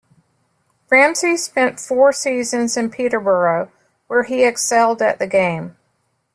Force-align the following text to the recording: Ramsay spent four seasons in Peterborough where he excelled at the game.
Ramsay 0.89 1.37
spent 1.37 1.79
four 1.79 2.11
seasons 2.11 2.75
in 2.75 2.89
Peterborough 2.89 3.71
where 4.07 4.23
he 4.23 4.43
excelled 4.43 4.99
at 4.99 5.19
the 5.19 5.27
game. 5.27 5.77